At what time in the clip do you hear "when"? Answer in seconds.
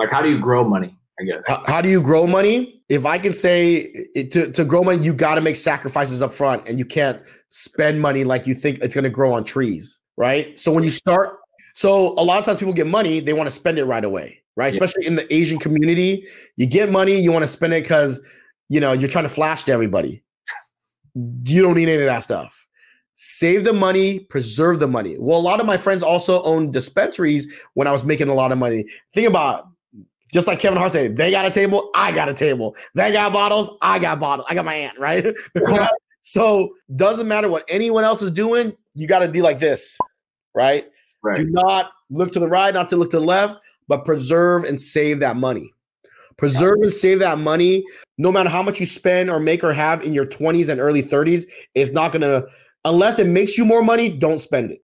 10.72-10.84, 27.74-27.86